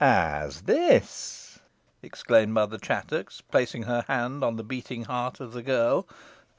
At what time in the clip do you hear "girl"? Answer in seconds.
5.61-6.07